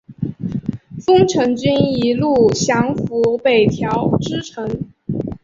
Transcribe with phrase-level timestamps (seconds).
[1.05, 4.67] 丰臣军一路降伏北条支城。